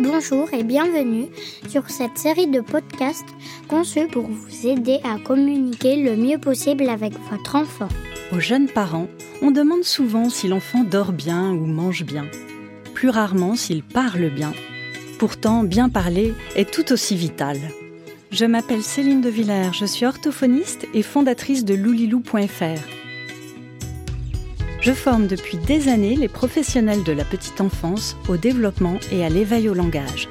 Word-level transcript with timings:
Bonjour 0.00 0.52
et 0.52 0.64
bienvenue 0.64 1.26
sur 1.68 1.88
cette 1.88 2.18
série 2.18 2.48
de 2.48 2.60
podcasts 2.60 3.28
conçus 3.68 4.08
pour 4.08 4.26
vous 4.26 4.66
aider 4.66 4.98
à 5.04 5.18
communiquer 5.20 5.94
le 6.02 6.16
mieux 6.16 6.38
possible 6.38 6.88
avec 6.88 7.12
votre 7.30 7.54
enfant. 7.54 7.88
Aux 8.32 8.40
jeunes 8.40 8.66
parents, 8.66 9.06
on 9.40 9.52
demande 9.52 9.84
souvent 9.84 10.30
si 10.30 10.48
l'enfant 10.48 10.82
dort 10.82 11.12
bien 11.12 11.52
ou 11.52 11.64
mange 11.64 12.04
bien. 12.04 12.26
Plus 12.94 13.08
rarement 13.08 13.54
s'il 13.54 13.84
parle 13.84 14.30
bien. 14.30 14.52
Pourtant, 15.20 15.62
bien 15.62 15.88
parler 15.88 16.34
est 16.56 16.72
tout 16.72 16.92
aussi 16.92 17.14
vital. 17.14 17.58
Je 18.32 18.46
m'appelle 18.46 18.82
Céline 18.82 19.20
de 19.20 19.28
Villers, 19.28 19.72
je 19.72 19.84
suis 19.84 20.06
orthophoniste 20.06 20.88
et 20.92 21.02
fondatrice 21.02 21.64
de 21.64 21.74
loulilou.fr. 21.74 23.03
Je 24.84 24.92
forme 24.92 25.28
depuis 25.28 25.56
des 25.56 25.88
années 25.88 26.14
les 26.14 26.28
professionnels 26.28 27.04
de 27.04 27.12
la 27.12 27.24
petite 27.24 27.62
enfance 27.62 28.18
au 28.28 28.36
développement 28.36 28.98
et 29.10 29.24
à 29.24 29.30
l'éveil 29.30 29.70
au 29.70 29.72
langage. 29.72 30.28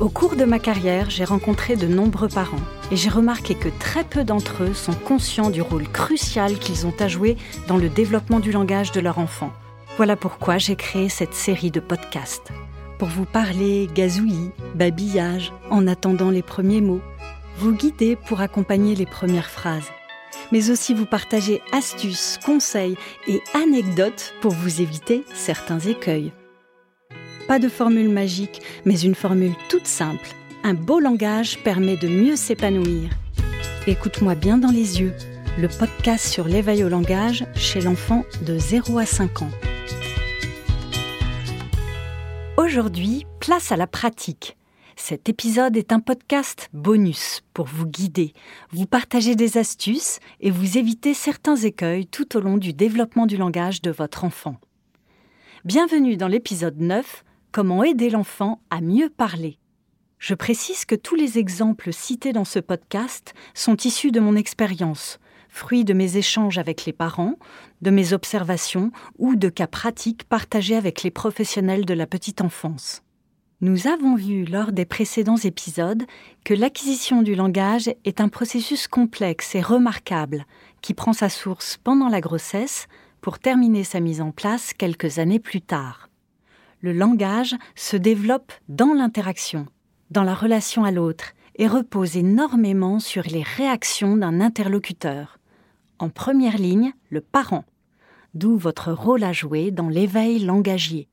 Au 0.00 0.08
cours 0.08 0.34
de 0.34 0.44
ma 0.44 0.58
carrière, 0.58 1.10
j'ai 1.10 1.22
rencontré 1.22 1.76
de 1.76 1.86
nombreux 1.86 2.26
parents 2.26 2.64
et 2.90 2.96
j'ai 2.96 3.08
remarqué 3.08 3.54
que 3.54 3.68
très 3.78 4.02
peu 4.02 4.24
d'entre 4.24 4.64
eux 4.64 4.74
sont 4.74 4.94
conscients 4.94 5.48
du 5.48 5.62
rôle 5.62 5.86
crucial 5.86 6.58
qu'ils 6.58 6.88
ont 6.88 6.94
à 6.98 7.06
jouer 7.06 7.36
dans 7.68 7.76
le 7.76 7.88
développement 7.88 8.40
du 8.40 8.50
langage 8.50 8.90
de 8.90 8.98
leur 8.98 9.20
enfant. 9.20 9.52
Voilà 9.96 10.16
pourquoi 10.16 10.58
j'ai 10.58 10.74
créé 10.74 11.08
cette 11.08 11.34
série 11.34 11.70
de 11.70 11.78
podcasts. 11.78 12.50
Pour 12.98 13.06
vous 13.06 13.26
parler 13.26 13.88
gazouillis, 13.94 14.50
babillage, 14.74 15.52
en 15.70 15.86
attendant 15.86 16.30
les 16.30 16.42
premiers 16.42 16.80
mots, 16.80 17.02
vous 17.58 17.72
guider 17.72 18.16
pour 18.16 18.40
accompagner 18.40 18.96
les 18.96 19.06
premières 19.06 19.50
phrases 19.50 19.92
mais 20.52 20.70
aussi 20.70 20.94
vous 20.94 21.06
partager 21.06 21.62
astuces, 21.72 22.38
conseils 22.44 22.96
et 23.26 23.40
anecdotes 23.54 24.34
pour 24.40 24.52
vous 24.52 24.80
éviter 24.80 25.24
certains 25.34 25.80
écueils. 25.80 26.32
Pas 27.48 27.58
de 27.58 27.68
formule 27.68 28.08
magique, 28.08 28.62
mais 28.84 28.98
une 29.00 29.14
formule 29.14 29.54
toute 29.68 29.86
simple. 29.86 30.28
Un 30.62 30.74
beau 30.74 30.98
langage 30.98 31.58
permet 31.58 31.96
de 31.96 32.08
mieux 32.08 32.36
s'épanouir. 32.36 33.10
Écoute-moi 33.86 34.34
bien 34.34 34.56
dans 34.56 34.70
les 34.70 35.00
yeux, 35.00 35.12
le 35.58 35.68
podcast 35.68 36.26
sur 36.26 36.48
l'éveil 36.48 36.82
au 36.84 36.88
langage 36.88 37.44
chez 37.54 37.82
l'enfant 37.82 38.24
de 38.46 38.58
0 38.58 38.98
à 38.98 39.06
5 39.06 39.42
ans. 39.42 39.50
Aujourd'hui, 42.56 43.26
place 43.40 43.72
à 43.72 43.76
la 43.76 43.86
pratique. 43.86 44.56
Cet 44.96 45.28
épisode 45.28 45.76
est 45.76 45.92
un 45.92 46.00
podcast 46.00 46.68
bonus 46.72 47.42
pour 47.52 47.66
vous 47.66 47.86
guider, 47.86 48.32
vous 48.70 48.86
partager 48.86 49.34
des 49.34 49.58
astuces 49.58 50.20
et 50.40 50.50
vous 50.50 50.78
éviter 50.78 51.14
certains 51.14 51.56
écueils 51.56 52.06
tout 52.06 52.36
au 52.36 52.40
long 52.40 52.56
du 52.56 52.72
développement 52.72 53.26
du 53.26 53.36
langage 53.36 53.82
de 53.82 53.90
votre 53.90 54.24
enfant. 54.24 54.56
Bienvenue 55.64 56.16
dans 56.16 56.28
l'épisode 56.28 56.80
9, 56.80 57.24
Comment 57.50 57.84
aider 57.84 58.10
l'enfant 58.10 58.60
à 58.70 58.80
mieux 58.80 59.10
parler. 59.10 59.58
Je 60.18 60.34
précise 60.34 60.84
que 60.84 60.94
tous 60.94 61.14
les 61.14 61.38
exemples 61.38 61.92
cités 61.92 62.32
dans 62.32 62.44
ce 62.44 62.58
podcast 62.58 63.34
sont 63.52 63.76
issus 63.76 64.10
de 64.10 64.20
mon 64.20 64.36
expérience, 64.36 65.20
fruits 65.48 65.84
de 65.84 65.92
mes 65.92 66.16
échanges 66.16 66.58
avec 66.58 66.84
les 66.84 66.92
parents, 66.92 67.36
de 67.80 67.90
mes 67.90 68.12
observations 68.12 68.90
ou 69.18 69.36
de 69.36 69.48
cas 69.48 69.66
pratiques 69.66 70.24
partagés 70.24 70.76
avec 70.76 71.02
les 71.02 71.10
professionnels 71.10 71.84
de 71.84 71.94
la 71.94 72.06
petite 72.06 72.40
enfance. 72.40 73.03
Nous 73.60 73.86
avons 73.86 74.16
vu 74.16 74.44
lors 74.44 74.72
des 74.72 74.84
précédents 74.84 75.36
épisodes 75.36 76.02
que 76.44 76.54
l'acquisition 76.54 77.22
du 77.22 77.36
langage 77.36 77.88
est 78.04 78.20
un 78.20 78.28
processus 78.28 78.88
complexe 78.88 79.54
et 79.54 79.60
remarquable 79.60 80.44
qui 80.82 80.92
prend 80.92 81.12
sa 81.12 81.28
source 81.28 81.78
pendant 81.82 82.08
la 82.08 82.20
grossesse 82.20 82.88
pour 83.20 83.38
terminer 83.38 83.84
sa 83.84 84.00
mise 84.00 84.20
en 84.20 84.32
place 84.32 84.74
quelques 84.74 85.20
années 85.20 85.38
plus 85.38 85.60
tard. 85.60 86.10
Le 86.80 86.92
langage 86.92 87.54
se 87.76 87.96
développe 87.96 88.52
dans 88.68 88.92
l'interaction, 88.92 89.66
dans 90.10 90.24
la 90.24 90.34
relation 90.34 90.84
à 90.84 90.90
l'autre 90.90 91.32
et 91.56 91.68
repose 91.68 92.16
énormément 92.16 92.98
sur 92.98 93.22
les 93.22 93.44
réactions 93.44 94.16
d'un 94.16 94.40
interlocuteur. 94.40 95.38
En 96.00 96.10
première 96.10 96.58
ligne, 96.58 96.92
le 97.08 97.20
parent, 97.20 97.64
d'où 98.34 98.58
votre 98.58 98.92
rôle 98.92 99.22
à 99.22 99.32
jouer 99.32 99.70
dans 99.70 99.88
l'éveil 99.88 100.40
langagier. 100.40 101.08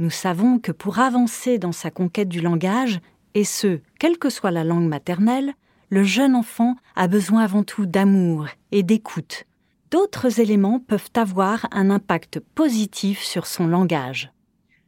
Nous 0.00 0.08
savons 0.08 0.58
que 0.58 0.72
pour 0.72 0.98
avancer 0.98 1.58
dans 1.58 1.72
sa 1.72 1.90
conquête 1.90 2.30
du 2.30 2.40
langage, 2.40 3.00
et 3.34 3.44
ce, 3.44 3.80
quelle 3.98 4.16
que 4.16 4.30
soit 4.30 4.50
la 4.50 4.64
langue 4.64 4.88
maternelle, 4.88 5.52
le 5.90 6.04
jeune 6.04 6.34
enfant 6.34 6.76
a 6.96 7.06
besoin 7.06 7.42
avant 7.42 7.64
tout 7.64 7.84
d'amour 7.84 8.46
et 8.72 8.82
d'écoute. 8.82 9.44
D'autres 9.90 10.40
éléments 10.40 10.80
peuvent 10.80 11.10
avoir 11.16 11.68
un 11.70 11.90
impact 11.90 12.40
positif 12.40 13.22
sur 13.22 13.46
son 13.46 13.66
langage. 13.66 14.32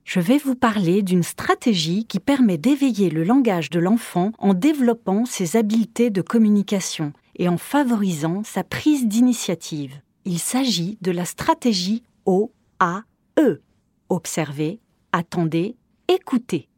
Je 0.04 0.18
vais 0.18 0.38
vous 0.38 0.54
parler 0.54 1.02
d'une 1.02 1.22
stratégie 1.22 2.06
qui 2.06 2.18
permet 2.18 2.56
d'éveiller 2.56 3.10
le 3.10 3.22
langage 3.22 3.68
de 3.68 3.80
l'enfant 3.80 4.32
en 4.38 4.54
développant 4.54 5.26
ses 5.26 5.58
habiletés 5.58 6.08
de 6.08 6.22
communication 6.22 7.12
et 7.36 7.50
en 7.50 7.58
favorisant 7.58 8.44
sa 8.44 8.64
prise 8.64 9.06
d'initiative. 9.06 10.00
Il 10.24 10.38
s'agit 10.38 10.96
de 11.02 11.10
la 11.10 11.26
stratégie 11.26 12.02
O-A-E. 12.24 13.60
Observer, 14.08 14.80
attendez, 15.12 15.76
écoutez. 16.08 16.68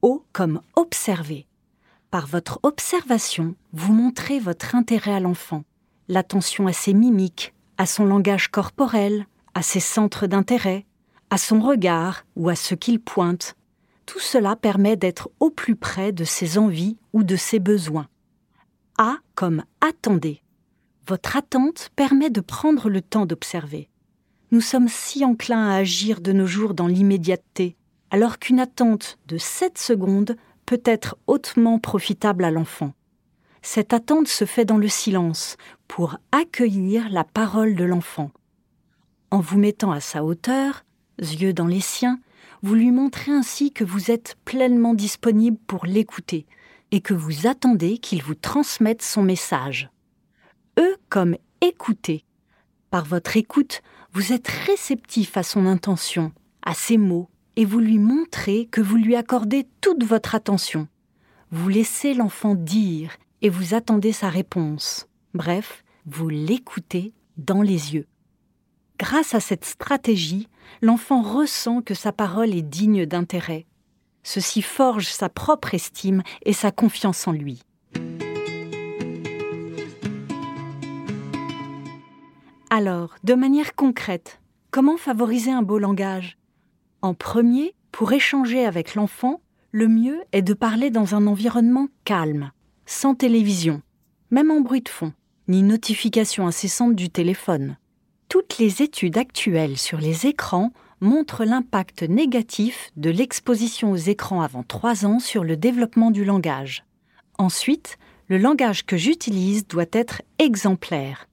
O 0.00 0.24
comme 0.32 0.62
observer. 0.76 1.46
Par 2.10 2.26
votre 2.26 2.60
observation, 2.62 3.54
vous 3.72 3.92
montrez 3.92 4.38
votre 4.38 4.74
intérêt 4.74 5.14
à 5.14 5.20
l'enfant, 5.20 5.64
l'attention 6.08 6.66
à 6.66 6.72
ses 6.72 6.94
mimiques, 6.94 7.54
à 7.78 7.86
son 7.86 8.04
langage 8.04 8.48
corporel, 8.48 9.26
à 9.54 9.62
ses 9.62 9.80
centres 9.80 10.26
d'intérêt, 10.26 10.86
à 11.30 11.38
son 11.38 11.60
regard 11.60 12.24
ou 12.36 12.48
à 12.48 12.54
ce 12.54 12.74
qu'il 12.74 13.00
pointe. 13.00 13.56
Tout 14.06 14.20
cela 14.20 14.56
permet 14.56 14.96
d'être 14.96 15.30
au 15.40 15.50
plus 15.50 15.76
près 15.76 16.12
de 16.12 16.24
ses 16.24 16.58
envies 16.58 16.98
ou 17.12 17.22
de 17.22 17.36
ses 17.36 17.58
besoins. 17.58 18.08
A 18.98 19.16
comme 19.34 19.64
attendez. 19.80 20.42
Votre 21.08 21.36
attente 21.36 21.90
permet 21.96 22.30
de 22.30 22.40
prendre 22.40 22.88
le 22.88 23.00
temps 23.00 23.26
d'observer 23.26 23.88
nous 24.52 24.60
sommes 24.60 24.88
si 24.88 25.24
enclins 25.24 25.70
à 25.70 25.76
agir 25.76 26.20
de 26.20 26.32
nos 26.32 26.46
jours 26.46 26.74
dans 26.74 26.86
l'immédiateté, 26.86 27.74
alors 28.10 28.38
qu'une 28.38 28.60
attente 28.60 29.18
de 29.26 29.38
7 29.38 29.78
secondes 29.78 30.36
peut 30.66 30.82
être 30.84 31.16
hautement 31.26 31.78
profitable 31.78 32.44
à 32.44 32.50
l'enfant. 32.50 32.92
Cette 33.62 33.94
attente 33.94 34.28
se 34.28 34.44
fait 34.44 34.66
dans 34.66 34.76
le 34.76 34.88
silence, 34.88 35.56
pour 35.88 36.18
accueillir 36.32 37.08
la 37.10 37.24
parole 37.24 37.74
de 37.74 37.84
l'enfant. 37.84 38.30
En 39.30 39.40
vous 39.40 39.58
mettant 39.58 39.90
à 39.90 40.00
sa 40.00 40.22
hauteur, 40.22 40.84
yeux 41.18 41.54
dans 41.54 41.66
les 41.66 41.80
siens, 41.80 42.20
vous 42.62 42.74
lui 42.74 42.90
montrez 42.90 43.32
ainsi 43.32 43.72
que 43.72 43.84
vous 43.84 44.10
êtes 44.10 44.36
pleinement 44.44 44.92
disponible 44.92 45.58
pour 45.66 45.86
l'écouter 45.86 46.46
et 46.90 47.00
que 47.00 47.14
vous 47.14 47.46
attendez 47.46 47.96
qu'il 47.96 48.22
vous 48.22 48.34
transmette 48.34 49.00
son 49.00 49.22
message. 49.22 49.90
Eux 50.78 50.96
comme 51.08 51.36
écouter. 51.62 52.26
Par 52.92 53.06
votre 53.06 53.38
écoute, 53.38 53.80
vous 54.12 54.34
êtes 54.34 54.48
réceptif 54.48 55.38
à 55.38 55.42
son 55.42 55.64
intention, 55.64 56.30
à 56.60 56.74
ses 56.74 56.98
mots, 56.98 57.30
et 57.56 57.64
vous 57.64 57.78
lui 57.78 57.98
montrez 57.98 58.66
que 58.66 58.82
vous 58.82 58.96
lui 58.96 59.16
accordez 59.16 59.66
toute 59.80 60.04
votre 60.04 60.34
attention. 60.34 60.88
Vous 61.50 61.70
laissez 61.70 62.12
l'enfant 62.12 62.54
dire 62.54 63.16
et 63.40 63.48
vous 63.48 63.72
attendez 63.72 64.12
sa 64.12 64.28
réponse. 64.28 65.06
Bref, 65.32 65.84
vous 66.04 66.28
l'écoutez 66.28 67.14
dans 67.38 67.62
les 67.62 67.94
yeux. 67.94 68.06
Grâce 68.98 69.34
à 69.34 69.40
cette 69.40 69.64
stratégie, 69.64 70.48
l'enfant 70.82 71.22
ressent 71.22 71.80
que 71.80 71.94
sa 71.94 72.12
parole 72.12 72.54
est 72.54 72.60
digne 72.60 73.06
d'intérêt. 73.06 73.64
Ceci 74.22 74.60
forge 74.60 75.06
sa 75.06 75.30
propre 75.30 75.72
estime 75.72 76.22
et 76.44 76.52
sa 76.52 76.70
confiance 76.70 77.26
en 77.26 77.32
lui. 77.32 77.62
Alors, 82.74 83.16
de 83.22 83.34
manière 83.34 83.74
concrète, 83.74 84.40
comment 84.70 84.96
favoriser 84.96 85.50
un 85.50 85.60
beau 85.60 85.78
langage? 85.78 86.38
En 87.02 87.12
premier, 87.12 87.74
pour 87.90 88.14
échanger 88.14 88.64
avec 88.64 88.94
l'enfant, 88.94 89.42
le 89.72 89.88
mieux 89.88 90.22
est 90.32 90.40
de 90.40 90.54
parler 90.54 90.88
dans 90.88 91.14
un 91.14 91.26
environnement 91.26 91.88
calme, 92.04 92.50
sans 92.86 93.14
télévision, 93.14 93.82
même 94.30 94.50
en 94.50 94.62
bruit 94.62 94.80
de 94.80 94.88
fond, 94.88 95.12
ni 95.48 95.62
notification 95.62 96.46
incessante 96.46 96.96
du 96.96 97.10
téléphone. 97.10 97.76
Toutes 98.30 98.56
les 98.56 98.80
études 98.80 99.18
actuelles 99.18 99.76
sur 99.76 99.98
les 99.98 100.26
écrans 100.26 100.72
montrent 101.02 101.44
l'impact 101.44 102.04
négatif 102.04 102.90
de 102.96 103.10
l'exposition 103.10 103.92
aux 103.92 103.96
écrans 103.96 104.40
avant 104.40 104.62
3 104.62 105.04
ans 105.04 105.18
sur 105.18 105.44
le 105.44 105.58
développement 105.58 106.10
du 106.10 106.24
langage. 106.24 106.86
Ensuite, 107.36 107.98
le 108.28 108.38
langage 108.38 108.86
que 108.86 108.96
j'utilise 108.96 109.66
doit 109.66 109.84
être 109.92 110.22
exemplaire. 110.38 111.28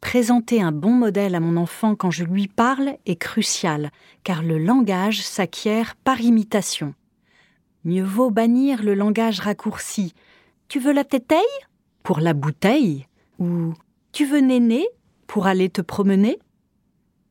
Présenter 0.00 0.62
un 0.62 0.72
bon 0.72 0.92
modèle 0.92 1.34
à 1.34 1.40
mon 1.40 1.56
enfant 1.56 1.94
quand 1.94 2.10
je 2.10 2.24
lui 2.24 2.48
parle 2.48 2.96
est 3.06 3.16
crucial, 3.16 3.90
car 4.24 4.42
le 4.42 4.58
langage 4.58 5.22
s'acquiert 5.22 5.94
par 5.96 6.20
imitation. 6.20 6.94
Mieux 7.84 8.04
vaut 8.04 8.30
bannir 8.30 8.82
le 8.82 8.94
langage 8.94 9.40
raccourci. 9.40 10.14
Tu 10.68 10.80
veux 10.80 10.92
la 10.92 11.04
téteille 11.04 11.40
Pour 12.02 12.20
la 12.20 12.34
bouteille? 12.34 13.06
Ou 13.38 13.74
Tu 14.12 14.24
veux 14.24 14.40
néné? 14.40 14.86
Pour 15.26 15.46
aller 15.46 15.68
te 15.68 15.80
promener? 15.80 16.38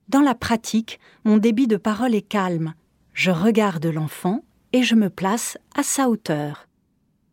Dans 0.08 0.22
la 0.22 0.36
pratique, 0.36 1.00
mon 1.24 1.38
débit 1.38 1.68
de 1.68 1.78
parole 1.78 2.16
est 2.16 2.22
calme. 2.22 2.74
Je 3.14 3.32
regarde 3.32 3.86
l'enfant 3.86 4.44
et 4.74 4.84
je 4.84 4.96
me 4.96 5.10
place 5.10 5.58
à 5.76 5.84
sa 5.84 6.10
hauteur. 6.10 6.68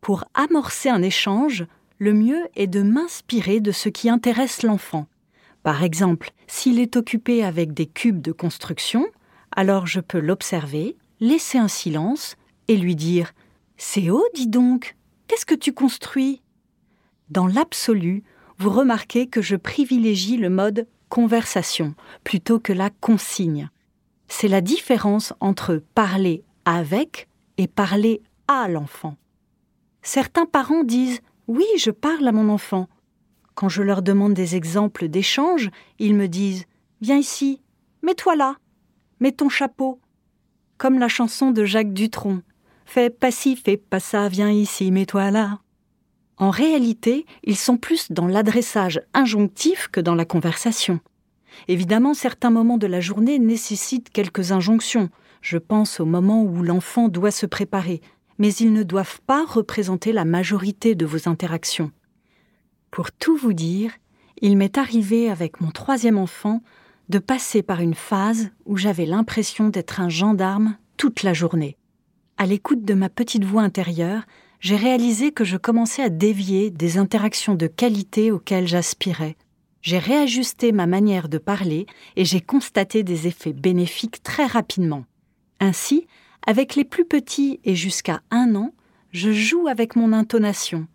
Pour 0.01 0.25
amorcer 0.33 0.89
un 0.89 1.01
échange, 1.01 1.65
le 1.97 2.13
mieux 2.13 2.47
est 2.55 2.67
de 2.67 2.81
m'inspirer 2.81 3.59
de 3.59 3.71
ce 3.71 3.89
qui 3.89 4.09
intéresse 4.09 4.63
l'enfant. 4.63 5.07
Par 5.67 5.83
exemple, 5.83 6.31
s'il 6.47 6.79
est 6.79 6.95
occupé 6.95 7.43
avec 7.43 7.73
des 7.73 7.87
cubes 7.87 8.21
de 8.21 8.31
construction, 8.31 9.05
alors 9.51 9.85
je 9.85 9.99
peux 9.99 10.21
l'observer, 10.21 10.95
laisser 11.19 11.57
un 11.57 11.67
silence 11.67 12.37
et 12.69 12.77
lui 12.77 12.95
dire 12.95 13.33
C'est 13.75 14.09
haut, 14.09 14.23
dis 14.33 14.47
donc, 14.47 14.95
qu'est-ce 15.27 15.45
que 15.45 15.53
tu 15.53 15.73
construis? 15.73 16.41
Dans 17.29 17.47
l'absolu, 17.47 18.23
vous 18.57 18.69
remarquez 18.69 19.27
que 19.27 19.41
je 19.41 19.57
privilégie 19.57 20.37
le 20.37 20.49
mode 20.49 20.87
conversation 21.09 21.95
plutôt 22.23 22.61
que 22.61 22.71
la 22.71 22.89
consigne. 22.89 23.69
C'est 24.29 24.47
la 24.47 24.61
différence 24.61 25.33
entre 25.41 25.83
parler 25.95 26.45
avec 26.63 27.27
et 27.57 27.67
parler 27.67 28.21
à 28.47 28.69
l'enfant. 28.69 29.17
Certains 30.01 30.45
parents 30.45 30.85
disent 30.85 31.19
Oui, 31.47 31.65
je 31.77 31.91
parle 31.91 32.25
à 32.25 32.31
mon 32.31 32.47
enfant. 32.47 32.87
Quand 33.57 33.69
je 33.69 33.81
leur 33.81 34.03
demande 34.03 34.35
des 34.35 34.55
exemples 34.55 35.07
d'échanges, 35.07 35.71
ils 35.97 36.13
me 36.13 36.27
disent 36.27 36.65
Viens 37.01 37.17
ici, 37.17 37.59
mets-toi 38.03 38.35
là, 38.35 38.57
mets 39.19 39.31
ton 39.31 39.49
chapeau. 39.49 39.99
Comme 40.77 40.99
la 40.99 41.07
chanson 41.07 41.49
de 41.49 41.65
Jacques 41.65 41.91
Dutronc 41.91 42.43
Fais 42.85 43.09
pas 43.09 43.31
ci, 43.31 43.55
fais 43.55 43.77
pas 43.77 43.99
ça, 43.99 44.29
viens 44.29 44.51
ici, 44.51 44.91
mets-toi 44.91 45.31
là. 45.31 45.59
En 46.37 46.51
réalité, 46.51 47.25
ils 47.43 47.55
sont 47.55 47.77
plus 47.77 48.11
dans 48.11 48.27
l'adressage 48.27 49.01
injonctif 49.15 49.87
que 49.87 50.01
dans 50.01 50.13
la 50.13 50.25
conversation. 50.25 50.99
Évidemment, 51.67 52.13
certains 52.13 52.51
moments 52.51 52.77
de 52.77 52.85
la 52.85 53.01
journée 53.01 53.39
nécessitent 53.39 54.11
quelques 54.11 54.51
injonctions. 54.51 55.09
Je 55.41 55.57
pense 55.57 55.99
au 55.99 56.05
moment 56.05 56.43
où 56.43 56.61
l'enfant 56.61 57.07
doit 57.07 57.31
se 57.31 57.47
préparer, 57.47 58.01
mais 58.37 58.53
ils 58.53 58.71
ne 58.71 58.83
doivent 58.83 59.19
pas 59.25 59.45
représenter 59.47 60.11
la 60.11 60.25
majorité 60.25 60.93
de 60.93 61.07
vos 61.07 61.27
interactions. 61.27 61.91
Pour 62.91 63.11
tout 63.11 63.37
vous 63.37 63.53
dire, 63.53 63.91
il 64.41 64.57
m'est 64.57 64.77
arrivé 64.77 65.29
avec 65.29 65.61
mon 65.61 65.71
troisième 65.71 66.17
enfant 66.17 66.61
de 67.09 67.19
passer 67.19 67.61
par 67.63 67.81
une 67.81 67.93
phase 67.93 68.49
où 68.65 68.77
j'avais 68.77 69.05
l'impression 69.05 69.69
d'être 69.69 70.01
un 70.01 70.09
gendarme 70.09 70.77
toute 70.97 71.23
la 71.23 71.33
journée. 71.33 71.77
À 72.37 72.45
l'écoute 72.45 72.83
de 72.83 72.93
ma 72.93 73.09
petite 73.09 73.45
voix 73.45 73.63
intérieure, 73.63 74.23
j'ai 74.59 74.75
réalisé 74.75 75.31
que 75.31 75.43
je 75.43 75.57
commençais 75.57 76.03
à 76.03 76.09
dévier 76.09 76.69
des 76.69 76.97
interactions 76.97 77.55
de 77.55 77.67
qualité 77.67 78.31
auxquelles 78.31 78.67
j'aspirais. 78.67 79.37
J'ai 79.81 79.99
réajusté 79.99 80.71
ma 80.71 80.87
manière 80.87 81.29
de 81.29 81.37
parler 81.37 81.85
et 82.15 82.25
j'ai 82.25 82.41
constaté 82.41 83.03
des 83.03 83.27
effets 83.27 83.53
bénéfiques 83.53 84.21
très 84.23 84.45
rapidement. 84.45 85.05
Ainsi, 85.59 86.07
avec 86.45 86.75
les 86.75 86.83
plus 86.83 87.05
petits 87.05 87.59
et 87.63 87.75
jusqu'à 87.75 88.21
un 88.31 88.55
an, 88.55 88.73
je 89.11 89.31
joue 89.31 89.67
avec 89.67 89.95
mon 89.95 90.13
intonation. 90.13 90.87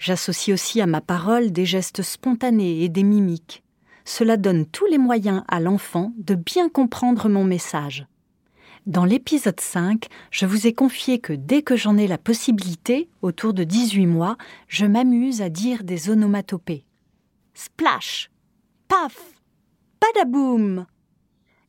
J'associe 0.00 0.54
aussi 0.54 0.80
à 0.80 0.86
ma 0.86 1.02
parole 1.02 1.52
des 1.52 1.66
gestes 1.66 2.00
spontanés 2.00 2.82
et 2.82 2.88
des 2.88 3.02
mimiques. 3.02 3.62
Cela 4.06 4.38
donne 4.38 4.64
tous 4.64 4.86
les 4.86 4.96
moyens 4.96 5.44
à 5.46 5.60
l'enfant 5.60 6.14
de 6.16 6.34
bien 6.34 6.70
comprendre 6.70 7.28
mon 7.28 7.44
message. 7.44 8.06
Dans 8.86 9.04
l'épisode 9.04 9.60
5, 9.60 10.06
je 10.30 10.46
vous 10.46 10.66
ai 10.66 10.72
confié 10.72 11.18
que 11.18 11.34
dès 11.34 11.60
que 11.60 11.76
j'en 11.76 11.98
ai 11.98 12.06
la 12.06 12.16
possibilité, 12.16 13.10
autour 13.20 13.52
de 13.52 13.62
18 13.62 14.06
mois, 14.06 14.38
je 14.68 14.86
m'amuse 14.86 15.42
à 15.42 15.50
dire 15.50 15.84
des 15.84 16.08
onomatopées. 16.08 16.86
Splash, 17.52 18.30
paf, 18.88 19.18
padaboum. 20.00 20.86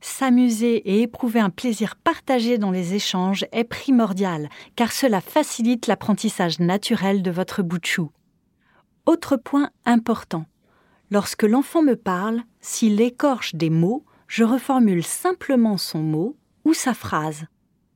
S'amuser 0.00 0.76
et 0.76 1.02
éprouver 1.02 1.40
un 1.40 1.50
plaisir 1.50 1.96
partagé 1.96 2.56
dans 2.56 2.70
les 2.70 2.94
échanges 2.94 3.44
est 3.52 3.64
primordial, 3.64 4.48
car 4.74 4.90
cela 4.90 5.20
facilite 5.20 5.86
l'apprentissage 5.86 6.60
naturel 6.60 7.22
de 7.22 7.30
votre 7.30 7.62
bout 7.62 7.78
de 7.78 7.84
chou. 7.84 8.10
Autre 9.04 9.36
point 9.36 9.70
important. 9.84 10.46
Lorsque 11.10 11.42
l'enfant 11.42 11.82
me 11.82 11.96
parle, 11.96 12.42
s'il 12.60 13.00
écorche 13.00 13.54
des 13.54 13.68
mots, 13.68 14.04
je 14.28 14.44
reformule 14.44 15.04
simplement 15.04 15.76
son 15.76 15.98
mot 15.98 16.36
ou 16.64 16.72
sa 16.72 16.94
phrase. 16.94 17.46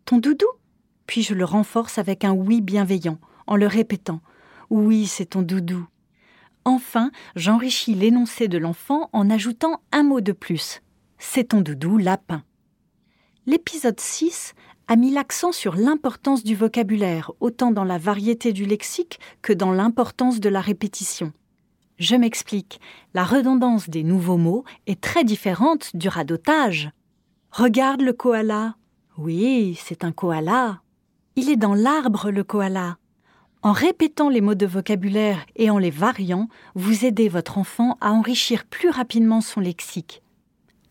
Ton 0.05 0.19
doudou? 0.19 0.47
Puis 1.07 1.23
je 1.23 1.35
le 1.35 1.45
renforce 1.45 1.99
avec 1.99 2.25
un 2.25 2.33
oui 2.33 2.61
bienveillant, 2.61 3.19
en 3.47 3.57
le 3.57 3.69
répétant. 3.69 4.21
Oui, 4.69 5.07
c'est 5.07 5.27
ton 5.27 5.43
doudou. 5.43 5.87
Enfin, 6.65 7.13
j'enrichis 7.37 7.95
l'énoncé 7.95 8.49
de 8.49 8.59
l'enfant 8.59 9.09
en 9.13 9.31
ajoutant 9.31 9.81
un 9.93 10.03
mot 10.03 10.21
de 10.21 10.33
plus. 10.33 10.83
C'est 11.19 11.51
ton 11.51 11.61
doudou 11.61 11.99
lapin. 11.99 12.43
L'épisode 13.47 14.01
6 14.01 14.55
a 14.89 14.97
mis 14.97 15.11
l'accent 15.11 15.53
sur 15.53 15.75
l'importance 15.75 16.45
du 16.45 16.55
vocabulaire, 16.55 17.33
autant 17.41 17.73
dans 17.73 17.85
la 17.85 17.99
variété 17.99 18.53
du 18.53 18.65
lexique 18.65 19.19
que 19.43 19.53
dans 19.53 19.73
l'importance 19.73 20.39
de 20.39 20.49
la 20.49 20.61
répétition. 20.61 21.33
Je 21.99 22.15
m'explique, 22.15 22.81
la 23.15 23.25
redondance 23.25 23.89
des 23.89 24.05
nouveaux 24.05 24.37
mots 24.37 24.65
est 24.87 25.01
très 25.01 25.25
différente 25.25 25.97
du 25.97 26.09
radotage. 26.09 26.91
Regarde 27.51 28.03
le 28.03 28.13
koala. 28.13 28.77
Oui, 29.17 29.79
c'est 29.83 30.05
un 30.05 30.13
koala. 30.13 30.83
Il 31.37 31.51
est 31.51 31.57
dans 31.57 31.75
l'arbre, 31.75 32.31
le 32.31 32.45
koala. 32.45 32.99
En 33.63 33.73
répétant 33.73 34.29
les 34.29 34.43
mots 34.43 34.55
de 34.55 34.67
vocabulaire 34.67 35.45
et 35.57 35.71
en 35.71 35.79
les 35.79 35.91
variant, 35.91 36.49
vous 36.75 37.05
aidez 37.05 37.29
votre 37.29 37.59
enfant 37.59 37.97
à 38.01 38.13
enrichir 38.13 38.65
plus 38.67 38.91
rapidement 38.91 39.41
son 39.41 39.61
lexique. 39.61 40.23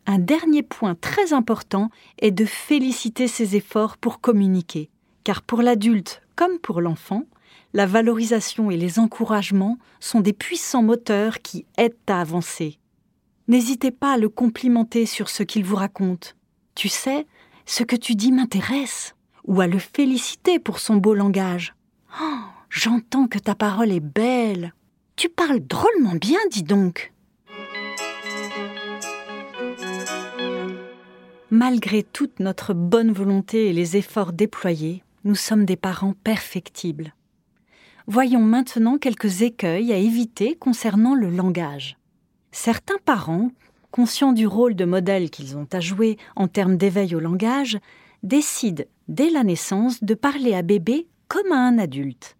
Un 0.06 0.18
dernier 0.18 0.62
point 0.62 0.94
très 0.94 1.32
important 1.32 1.90
est 2.18 2.30
de 2.30 2.44
féliciter 2.44 3.26
ses 3.26 3.56
efforts 3.56 3.96
pour 3.96 4.20
communiquer, 4.20 4.90
car 5.24 5.42
pour 5.42 5.62
l'adulte 5.62 6.22
comme 6.36 6.58
pour 6.58 6.80
l'enfant, 6.80 7.24
la 7.72 7.86
valorisation 7.86 8.70
et 8.70 8.76
les 8.76 8.98
encouragements 8.98 9.78
sont 10.00 10.20
des 10.20 10.32
puissants 10.32 10.82
moteurs 10.82 11.40
qui 11.40 11.66
aident 11.76 11.96
à 12.06 12.20
avancer. 12.20 12.78
N'hésitez 13.48 13.90
pas 13.90 14.14
à 14.14 14.18
le 14.18 14.28
complimenter 14.28 15.06
sur 15.06 15.28
ce 15.28 15.42
qu'il 15.42 15.64
vous 15.64 15.76
raconte. 15.76 16.36
Tu 16.74 16.88
sais, 16.88 17.26
ce 17.64 17.82
que 17.82 17.96
tu 17.96 18.14
dis 18.14 18.32
m'intéresse, 18.32 19.14
ou 19.44 19.60
à 19.60 19.66
le 19.66 19.78
féliciter 19.78 20.58
pour 20.58 20.78
son 20.78 20.96
beau 20.96 21.14
langage. 21.14 21.74
Oh, 22.20 22.38
J'entends 22.70 23.26
que 23.26 23.38
ta 23.38 23.54
parole 23.54 23.92
est 23.92 24.00
belle. 24.00 24.74
Tu 25.16 25.28
parles 25.28 25.60
drôlement 25.60 26.14
bien, 26.14 26.38
dis 26.50 26.62
donc. 26.62 27.12
Malgré 31.58 32.02
toute 32.02 32.38
notre 32.38 32.74
bonne 32.74 33.12
volonté 33.12 33.70
et 33.70 33.72
les 33.72 33.96
efforts 33.96 34.34
déployés, 34.34 35.02
nous 35.24 35.34
sommes 35.34 35.64
des 35.64 35.76
parents 35.76 36.12
perfectibles. 36.22 37.14
Voyons 38.06 38.42
maintenant 38.42 38.98
quelques 38.98 39.40
écueils 39.40 39.90
à 39.90 39.96
éviter 39.96 40.54
concernant 40.54 41.14
le 41.14 41.30
langage. 41.30 41.96
Certains 42.52 42.98
parents, 43.06 43.52
conscients 43.90 44.34
du 44.34 44.46
rôle 44.46 44.74
de 44.74 44.84
modèle 44.84 45.30
qu'ils 45.30 45.56
ont 45.56 45.66
à 45.72 45.80
jouer 45.80 46.18
en 46.36 46.46
termes 46.46 46.76
d'éveil 46.76 47.14
au 47.14 47.20
langage, 47.20 47.78
décident 48.22 48.84
dès 49.08 49.30
la 49.30 49.42
naissance 49.42 50.04
de 50.04 50.12
parler 50.12 50.52
à 50.52 50.60
bébé 50.60 51.06
comme 51.26 51.52
à 51.52 51.66
un 51.66 51.78
adulte. 51.78 52.36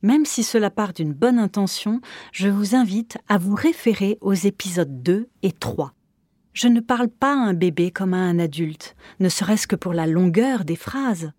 Même 0.00 0.24
si 0.24 0.42
cela 0.42 0.70
part 0.70 0.94
d'une 0.94 1.12
bonne 1.12 1.38
intention, 1.38 2.00
je 2.32 2.48
vous 2.48 2.74
invite 2.74 3.18
à 3.28 3.36
vous 3.36 3.54
référer 3.54 4.16
aux 4.22 4.32
épisodes 4.32 5.02
2 5.02 5.28
et 5.42 5.52
3. 5.52 5.92
Je 6.56 6.68
ne 6.68 6.80
parle 6.80 7.08
pas 7.08 7.34
à 7.34 7.36
un 7.36 7.52
bébé 7.52 7.90
comme 7.90 8.14
à 8.14 8.16
un 8.16 8.38
adulte, 8.38 8.96
ne 9.20 9.28
serait-ce 9.28 9.66
que 9.66 9.76
pour 9.76 9.92
la 9.92 10.06
longueur 10.06 10.64
des 10.64 10.74
phrases. 10.74 11.32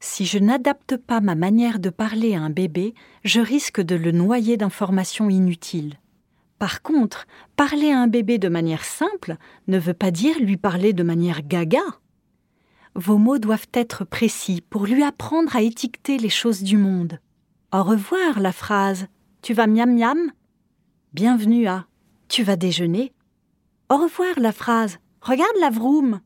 Si 0.00 0.26
je 0.26 0.38
n'adapte 0.38 0.98
pas 0.98 1.22
ma 1.22 1.34
manière 1.34 1.78
de 1.78 1.88
parler 1.88 2.34
à 2.34 2.42
un 2.42 2.50
bébé, 2.50 2.92
je 3.24 3.40
risque 3.40 3.80
de 3.80 3.94
le 3.94 4.12
noyer 4.12 4.58
d'informations 4.58 5.30
inutiles. 5.30 5.94
Par 6.58 6.82
contre, 6.82 7.26
parler 7.56 7.90
à 7.90 8.00
un 8.00 8.06
bébé 8.06 8.36
de 8.36 8.50
manière 8.50 8.84
simple 8.84 9.38
ne 9.66 9.78
veut 9.78 9.94
pas 9.94 10.10
dire 10.10 10.38
lui 10.38 10.58
parler 10.58 10.92
de 10.92 11.04
manière 11.04 11.40
gaga. 11.40 11.80
Vos 12.94 13.16
mots 13.16 13.38
doivent 13.38 13.68
être 13.72 14.04
précis 14.04 14.62
pour 14.68 14.84
lui 14.84 15.02
apprendre 15.02 15.56
à 15.56 15.62
étiqueter 15.62 16.18
les 16.18 16.28
choses 16.28 16.62
du 16.62 16.76
monde. 16.76 17.18
Au 17.72 17.82
revoir 17.82 18.38
la 18.40 18.52
phrase 18.52 19.06
Tu 19.40 19.54
vas 19.54 19.66
miam 19.66 19.96
miam? 19.96 20.18
Bienvenue 21.14 21.66
à 21.66 21.86
Tu 22.28 22.42
vas 22.42 22.56
déjeuner 22.56 23.14
Au 23.90 23.96
revoir 23.96 24.38
la 24.38 24.52
phrase 24.52 24.98
Regarde 25.20 25.56
la 25.60 25.68
vroom 25.68 26.20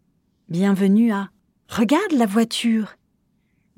Bienvenue 0.50 1.12
à 1.12 1.30
Regarde 1.68 2.12
la 2.12 2.26
voiture 2.26 2.96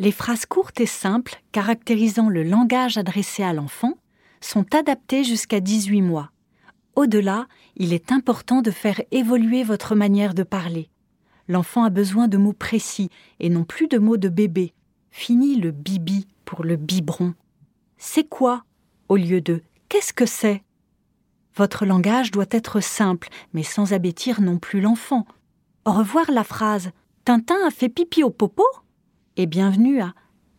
Les 0.01 0.11
phrases 0.11 0.45
courtes 0.45 0.81
et 0.81 0.87
simples 0.87 1.41
caractérisant 1.53 2.29
le 2.29 2.43
langage 2.43 2.99
adressé 2.99 3.45
à 3.45 3.53
l'enfant 3.53 3.95
sont 4.41 4.67
adaptées 4.75 5.23
jusqu'à 5.23 5.61
18 5.61 6.03
mois. 6.03 6.33
Au-delà, 6.97 7.47
il 7.77 7.93
est 7.93 8.11
important 8.11 8.61
de 8.61 8.73
faire 8.73 9.01
évoluer 9.13 9.63
votre 9.63 9.95
manière 9.95 10.35
de 10.35 10.43
parler. 10.43 10.91
L'enfant 11.47 11.85
a 11.85 11.91
besoin 11.91 12.27
de 12.27 12.39
mots 12.39 12.53
précis 12.53 13.09
et 13.39 13.49
non 13.49 13.63
plus 13.63 13.87
de 13.87 13.99
mots 13.99 14.17
de 14.17 14.29
bébé. 14.29 14.75
Fini 15.13 15.55
le 15.55 15.71
bibi 15.71 16.27
pour 16.45 16.65
le 16.65 16.75
biberon 16.75 17.35
c'est 17.99 18.29
quoi 18.29 18.65
au 19.09 19.17
lieu 19.17 19.41
de 19.41 19.63
qu'est-ce 19.89 20.13
que 20.13 20.27
c'est 20.27 20.63
Votre 21.57 21.87
langage 21.87 22.31
doit 22.31 22.47
être 22.51 22.81
simple, 22.81 23.29
mais 23.55 23.63
sans 23.63 23.95
abêtir 23.95 24.43
non 24.43 24.59
plus 24.59 24.81
l'enfant. 24.83 25.27
Revoir 25.87 26.31
la 26.31 26.45
phrase 26.45 26.91
Tintin 27.25 27.57
a 27.67 27.71
fait 27.71 27.89
pipi 27.89 28.23
au 28.23 28.31
popo? 28.31 28.65
Et 29.37 29.47
bienvenue 29.47 30.01
à 30.01 30.13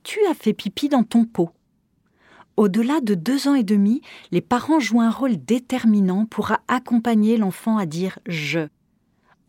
tu 0.08 0.20
as 0.30 0.34
fait 0.34 0.54
pipi 0.54 0.88
dans 0.88 1.04
ton 1.04 1.26
pot. 1.26 1.50
Au-delà 2.56 3.02
de 3.02 3.14
deux 3.14 3.50
ans 3.50 3.56
et 3.56 3.64
demi, 3.66 4.02
les 4.32 4.40
parents 4.40 4.80
jouent 4.80 5.02
un 5.02 5.12
rôle 5.12 5.36
déterminant 5.36 6.26
pour 6.26 6.54
accompagner 6.70 7.36
l'enfant 7.36 7.78
à 7.78 7.86
dire 7.86 8.18
je. 8.26 8.70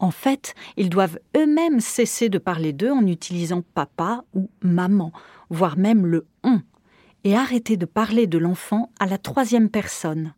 En 0.00 0.10
fait, 0.10 0.56
ils 0.76 0.90
doivent 0.90 1.20
eux-mêmes 1.36 1.78
cesser 1.78 2.28
de 2.28 2.38
parler 2.38 2.72
d'eux 2.72 2.90
en 2.90 3.06
utilisant 3.06 3.62
papa 3.62 4.24
ou 4.34 4.50
maman, 4.62 5.12
voire 5.48 5.78
même 5.78 6.06
le 6.06 6.26
on, 6.42 6.60
et 7.22 7.36
arrêter 7.36 7.76
de 7.76 7.86
parler 7.86 8.26
de 8.26 8.38
l'enfant 8.38 8.90
à 8.98 9.06
la 9.06 9.16
troisième 9.16 9.70
personne. 9.70 10.34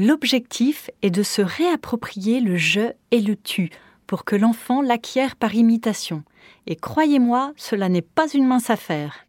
L'objectif 0.00 0.90
est 1.02 1.10
de 1.10 1.24
se 1.24 1.42
réapproprier 1.42 2.40
le 2.40 2.56
je 2.56 2.92
et 3.10 3.20
le 3.20 3.34
tu 3.34 3.70
pour 4.06 4.24
que 4.24 4.36
l'enfant 4.36 4.80
l'acquiert 4.80 5.34
par 5.34 5.56
imitation. 5.56 6.22
Et 6.68 6.76
croyez-moi, 6.76 7.52
cela 7.56 7.88
n'est 7.88 8.00
pas 8.00 8.28
une 8.28 8.46
mince 8.46 8.70
affaire. 8.70 9.26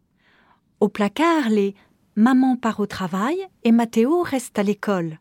Au 0.78 0.88
placard, 0.88 1.48
les 1.48 1.74
Maman 2.14 2.56
part 2.56 2.78
au 2.78 2.86
travail 2.86 3.36
et 3.64 3.72
Mathéo 3.72 4.22
reste 4.22 4.60
à 4.60 4.62
l'école. 4.62 5.18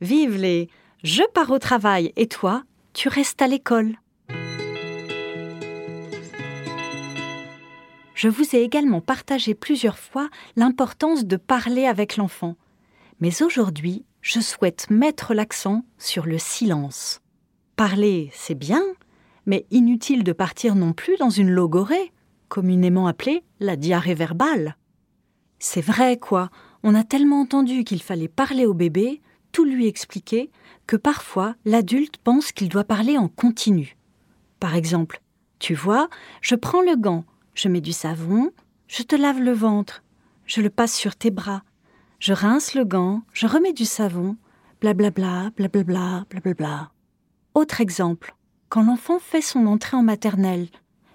Vive 0.00 0.36
les 0.36 0.68
Je 1.02 1.22
pars 1.34 1.50
au 1.50 1.58
travail 1.58 2.12
et 2.14 2.28
toi, 2.28 2.62
tu 2.92 3.08
restes 3.08 3.42
à 3.42 3.48
l'école. 3.48 3.96
Je 8.14 8.28
vous 8.28 8.54
ai 8.54 8.62
également 8.62 9.00
partagé 9.00 9.54
plusieurs 9.54 9.98
fois 9.98 10.28
l'importance 10.54 11.24
de 11.24 11.36
parler 11.36 11.86
avec 11.86 12.16
l'enfant. 12.16 12.54
Mais 13.20 13.42
aujourd'hui, 13.42 14.04
je 14.22 14.40
souhaite 14.40 14.88
mettre 14.88 15.34
l'accent 15.34 15.84
sur 15.98 16.26
le 16.26 16.38
silence. 16.38 17.20
Parler, 17.76 18.30
c'est 18.32 18.54
bien, 18.54 18.82
mais 19.46 19.66
inutile 19.70 20.22
de 20.22 20.32
partir 20.32 20.76
non 20.76 20.92
plus 20.92 21.16
dans 21.16 21.30
une 21.30 21.50
logorée, 21.50 22.12
communément 22.48 23.08
appelée 23.08 23.42
la 23.58 23.76
diarrhée 23.76 24.14
verbale. 24.14 24.76
C'est 25.58 25.80
vrai, 25.80 26.16
quoi, 26.18 26.50
on 26.84 26.94
a 26.94 27.04
tellement 27.04 27.40
entendu 27.40 27.82
qu'il 27.84 28.00
fallait 28.00 28.28
parler 28.28 28.64
au 28.64 28.74
bébé, 28.74 29.20
tout 29.50 29.64
lui 29.64 29.86
expliquer, 29.86 30.50
que 30.86 30.96
parfois 30.96 31.56
l'adulte 31.64 32.16
pense 32.18 32.52
qu'il 32.52 32.68
doit 32.68 32.84
parler 32.84 33.18
en 33.18 33.28
continu. 33.28 33.96
Par 34.60 34.76
exemple, 34.76 35.20
tu 35.58 35.74
vois, 35.74 36.08
je 36.40 36.54
prends 36.54 36.82
le 36.82 36.96
gant, 36.96 37.24
je 37.54 37.68
mets 37.68 37.80
du 37.80 37.92
savon, 37.92 38.52
je 38.86 39.02
te 39.02 39.16
lave 39.16 39.40
le 39.40 39.52
ventre, 39.52 40.04
je 40.46 40.60
le 40.60 40.70
passe 40.70 40.94
sur 40.94 41.16
tes 41.16 41.30
bras, 41.30 41.62
je 42.22 42.32
rince 42.32 42.74
le 42.74 42.84
gant, 42.84 43.22
je 43.32 43.48
remets 43.48 43.72
du 43.72 43.84
savon, 43.84 44.36
blablabla, 44.80 45.50
blablabla, 45.56 46.24
blablabla. 46.30 46.92
Autre 47.54 47.80
exemple, 47.80 48.36
quand 48.68 48.84
l'enfant 48.84 49.18
fait 49.18 49.40
son 49.40 49.66
entrée 49.66 49.96
en 49.96 50.04
maternelle, 50.04 50.68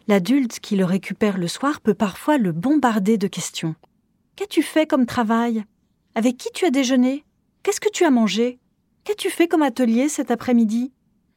l'adulte 0.09 0.59
qui 0.59 0.75
le 0.75 0.83
récupère 0.83 1.37
le 1.37 1.47
soir 1.47 1.79
peut 1.79 1.93
parfois 1.93 2.37
le 2.37 2.51
bombarder 2.51 3.17
de 3.17 3.27
questions. 3.27 3.75
Qu'as-tu 4.35 4.61
fait 4.61 4.85
comme 4.85 5.05
travail? 5.05 5.63
Avec 6.13 6.35
qui 6.35 6.49
tu 6.53 6.65
as 6.65 6.71
déjeuné? 6.71 7.23
Qu'est-ce 7.63 7.79
que 7.79 7.89
tu 7.89 8.03
as 8.03 8.11
mangé? 8.11 8.59
Qu'as-tu 9.05 9.29
fait 9.29 9.47
comme 9.47 9.63
atelier 9.63 10.09
cet 10.09 10.29
après-midi? 10.29 10.91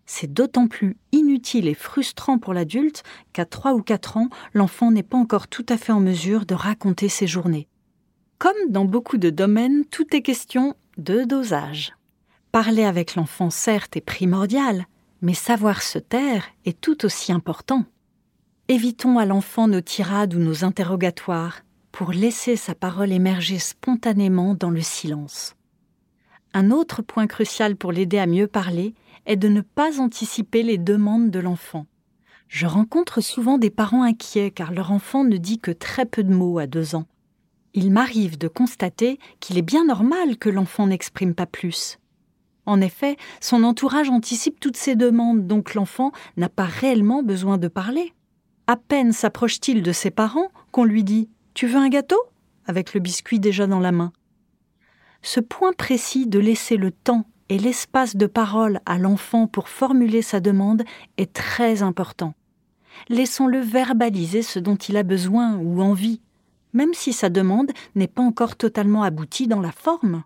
C'est 0.04 0.32
d'autant 0.32 0.66
plus 0.66 0.96
inutile 1.12 1.68
et 1.68 1.74
frustrant 1.74 2.38
pour 2.38 2.54
l'adulte 2.54 3.04
qu'à 3.32 3.44
trois 3.44 3.74
ou 3.74 3.82
quatre 3.82 4.16
ans, 4.16 4.30
l'enfant 4.52 4.90
n'est 4.90 5.04
pas 5.04 5.16
encore 5.16 5.46
tout 5.46 5.66
à 5.68 5.76
fait 5.76 5.92
en 5.92 6.00
mesure 6.00 6.44
de 6.44 6.54
raconter 6.54 7.08
ses 7.08 7.28
journées. 7.28 7.68
Comme 8.40 8.70
dans 8.70 8.86
beaucoup 8.86 9.18
de 9.18 9.28
domaines, 9.28 9.84
tout 9.84 10.16
est 10.16 10.22
question 10.22 10.74
de 10.96 11.24
dosage. 11.24 11.92
Parler 12.52 12.84
avec 12.84 13.14
l'enfant, 13.14 13.50
certes, 13.50 13.98
est 13.98 14.00
primordial, 14.00 14.86
mais 15.20 15.34
savoir 15.34 15.82
se 15.82 15.98
taire 15.98 16.46
est 16.64 16.80
tout 16.80 17.04
aussi 17.04 17.32
important. 17.32 17.84
Évitons 18.68 19.18
à 19.18 19.26
l'enfant 19.26 19.68
nos 19.68 19.82
tirades 19.82 20.32
ou 20.32 20.38
nos 20.38 20.64
interrogatoires 20.64 21.60
pour 21.92 22.12
laisser 22.12 22.56
sa 22.56 22.74
parole 22.74 23.12
émerger 23.12 23.58
spontanément 23.58 24.54
dans 24.54 24.70
le 24.70 24.80
silence. 24.80 25.54
Un 26.54 26.70
autre 26.70 27.02
point 27.02 27.26
crucial 27.26 27.76
pour 27.76 27.92
l'aider 27.92 28.18
à 28.18 28.26
mieux 28.26 28.46
parler 28.46 28.94
est 29.26 29.36
de 29.36 29.48
ne 29.48 29.60
pas 29.60 30.00
anticiper 30.00 30.62
les 30.62 30.78
demandes 30.78 31.30
de 31.30 31.40
l'enfant. 31.40 31.84
Je 32.48 32.64
rencontre 32.64 33.20
souvent 33.20 33.58
des 33.58 33.68
parents 33.68 34.02
inquiets 34.02 34.50
car 34.50 34.72
leur 34.72 34.92
enfant 34.92 35.24
ne 35.24 35.36
dit 35.36 35.58
que 35.58 35.72
très 35.72 36.06
peu 36.06 36.24
de 36.24 36.32
mots 36.32 36.58
à 36.58 36.66
deux 36.66 36.94
ans. 36.94 37.04
Il 37.74 37.92
m'arrive 37.92 38.38
de 38.38 38.48
constater 38.48 39.18
qu'il 39.38 39.58
est 39.58 39.62
bien 39.62 39.84
normal 39.84 40.36
que 40.38 40.48
l'enfant 40.48 40.86
n'exprime 40.86 41.34
pas 41.34 41.46
plus. 41.46 41.98
En 42.66 42.80
effet, 42.80 43.16
son 43.40 43.64
entourage 43.64 44.10
anticipe 44.10 44.60
toutes 44.60 44.76
ses 44.76 44.96
demandes, 44.96 45.46
donc 45.46 45.74
l'enfant 45.74 46.12
n'a 46.36 46.48
pas 46.48 46.64
réellement 46.64 47.22
besoin 47.22 47.58
de 47.58 47.68
parler. 47.68 48.12
À 48.66 48.76
peine 48.76 49.12
s'approche-t-il 49.12 49.82
de 49.82 49.92
ses 49.92 50.10
parents 50.10 50.48
qu'on 50.70 50.84
lui 50.84 51.04
dit 51.04 51.28
tu 51.54 51.66
veux 51.66 51.78
un 51.78 51.88
gâteau? 51.88 52.20
avec 52.66 52.94
le 52.94 53.00
biscuit 53.00 53.40
déjà 53.40 53.66
dans 53.66 53.80
la 53.80 53.90
main. 53.90 54.12
Ce 55.22 55.40
point 55.40 55.72
précis 55.72 56.26
de 56.26 56.38
laisser 56.38 56.76
le 56.76 56.92
temps 56.92 57.26
et 57.48 57.58
l'espace 57.58 58.16
de 58.16 58.26
parole 58.26 58.80
à 58.86 58.96
l'enfant 58.96 59.48
pour 59.48 59.68
formuler 59.68 60.22
sa 60.22 60.38
demande 60.38 60.84
est 61.16 61.32
très 61.32 61.82
important. 61.82 62.34
Laissons-le 63.08 63.58
verbaliser 63.58 64.42
ce 64.42 64.60
dont 64.60 64.76
il 64.76 64.96
a 64.96 65.02
besoin 65.02 65.56
ou 65.56 65.82
envie, 65.82 66.20
même 66.72 66.94
si 66.94 67.12
sa 67.12 67.28
demande 67.30 67.72
n'est 67.94 68.08
pas 68.08 68.22
encore 68.22 68.56
totalement 68.56 69.02
aboutie 69.02 69.48
dans 69.48 69.60
la 69.60 69.72
forme. 69.72 70.22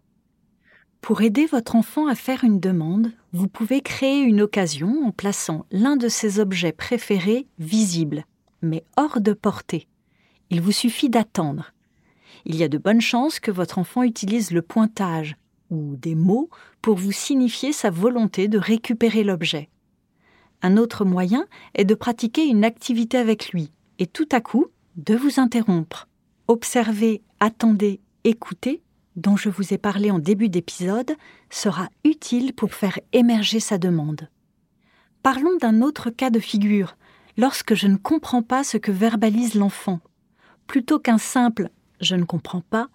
Pour 1.00 1.20
aider 1.20 1.44
votre 1.44 1.76
enfant 1.76 2.06
à 2.06 2.14
faire 2.14 2.44
une 2.44 2.60
demande, 2.60 3.12
vous 3.32 3.48
pouvez 3.48 3.82
créer 3.82 4.20
une 4.20 4.40
occasion 4.40 5.04
en 5.04 5.10
plaçant 5.10 5.66
l'un 5.70 5.96
de 5.96 6.08
ses 6.08 6.40
objets 6.40 6.72
préférés 6.72 7.46
visible, 7.58 8.24
mais 8.62 8.84
hors 8.96 9.20
de 9.20 9.34
portée. 9.34 9.86
Il 10.48 10.62
vous 10.62 10.72
suffit 10.72 11.10
d'attendre. 11.10 11.72
Il 12.46 12.56
y 12.56 12.62
a 12.62 12.68
de 12.68 12.78
bonnes 12.78 13.00
chances 13.00 13.38
que 13.38 13.50
votre 13.50 13.78
enfant 13.78 14.02
utilise 14.02 14.50
le 14.50 14.62
pointage 14.62 15.36
ou 15.70 15.96
des 15.96 16.14
mots 16.14 16.48
pour 16.80 16.96
vous 16.96 17.12
signifier 17.12 17.72
sa 17.72 17.90
volonté 17.90 18.48
de 18.48 18.58
récupérer 18.58 19.24
l'objet. 19.24 19.68
Un 20.62 20.76
autre 20.78 21.04
moyen 21.04 21.46
est 21.74 21.84
de 21.84 21.94
pratiquer 21.94 22.46
une 22.46 22.64
activité 22.64 23.18
avec 23.18 23.50
lui 23.50 23.70
et 23.98 24.06
tout 24.06 24.28
à 24.32 24.40
coup 24.40 24.68
de 24.96 25.14
vous 25.14 25.38
interrompre. 25.38 26.08
Observer, 26.48 27.22
attendez, 27.40 28.00
écoutez, 28.24 28.82
dont 29.16 29.36
je 29.36 29.48
vous 29.48 29.72
ai 29.72 29.78
parlé 29.78 30.10
en 30.10 30.18
début 30.18 30.48
d'épisode, 30.48 31.12
sera 31.50 31.88
utile 32.04 32.52
pour 32.52 32.74
faire 32.74 32.98
émerger 33.12 33.60
sa 33.60 33.78
demande. 33.78 34.28
Parlons 35.22 35.56
d'un 35.56 35.82
autre 35.82 36.10
cas 36.10 36.30
de 36.30 36.40
figure, 36.40 36.96
lorsque 37.36 37.74
je 37.74 37.86
ne 37.86 37.96
comprends 37.96 38.42
pas 38.42 38.64
ce 38.64 38.76
que 38.76 38.92
verbalise 38.92 39.54
l'enfant 39.54 40.00
plutôt 40.66 40.98
qu'un 40.98 41.18
simple 41.18 41.70
je 42.00 42.16
ne 42.16 42.24
comprends 42.24 42.60
pas, 42.60 42.88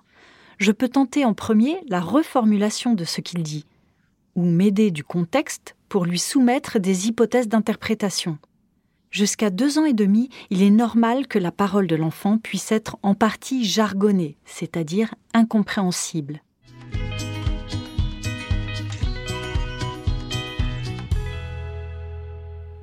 je 0.58 0.72
peux 0.72 0.90
tenter 0.90 1.26
en 1.26 1.34
premier 1.34 1.78
la 1.88 2.02
reformulation 2.02 2.94
de 2.94 3.06
ce 3.06 3.22
qu'il 3.22 3.44
dit, 3.44 3.66
ou 4.36 4.44
m'aider 4.44 4.92
du 4.92 5.04
contexte 5.04 5.76
pour 5.88 6.06
lui 6.06 6.20
soumettre 6.20 6.80
des 6.80 7.08
hypothèses 7.08 7.48
d'interprétation. 7.48 8.38
Jusqu'à 9.12 9.50
deux 9.50 9.80
ans 9.80 9.86
et 9.86 9.94
demi, 9.94 10.30
il 10.52 10.62
est 10.62 10.70
normal 10.70 11.28
que 11.28 11.40
la 11.40 11.52
parole 11.52 11.88
de 11.88 11.96
l'enfant 11.96 12.38
puisse 12.38 12.72
être 12.72 12.98
en 13.02 13.16
partie 13.16 13.66
jargonnée, 13.66 14.38
c'est-à-dire 14.46 15.16
incompréhensible. 15.34 16.42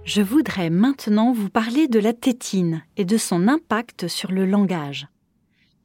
Je 0.05 0.23
voudrais 0.23 0.71
maintenant 0.71 1.33
vous 1.33 1.49
parler 1.49 1.89
de 1.89 1.99
la 1.99 2.13
tétine 2.13 2.83
et 2.97 3.05
de 3.05 3.17
son 3.17 3.49
impact 3.49 4.09
sur 4.09 4.33
le 4.33 4.47
langage. 4.47 5.09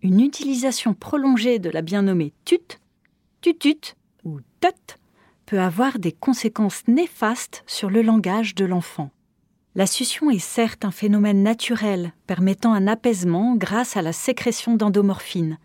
Une 0.01 0.19
utilisation 0.19 0.93
prolongée 0.93 1.59
de 1.59 1.69
la 1.69 1.81
bien 1.81 2.03
nommée 2.03 2.33
tut, 2.45 2.79
tutut 3.41 3.95
ou 4.23 4.39
tut 4.59 4.97
peut 5.45 5.59
avoir 5.59 5.99
des 5.99 6.11
conséquences 6.11 6.87
néfastes 6.87 7.63
sur 7.67 7.89
le 7.89 8.01
langage 8.01 8.55
de 8.55 8.65
l'enfant. 8.65 9.11
La 9.73 9.87
succion 9.87 10.29
est 10.29 10.37
certes 10.37 10.83
un 10.83 10.91
phénomène 10.91 11.43
naturel 11.43 12.11
permettant 12.27 12.73
un 12.73 12.87
apaisement 12.87 13.55
grâce 13.55 13.95
à 13.95 14.01
la 14.01 14.11
sécrétion 14.11 14.75
d'endomorphine. 14.75 15.59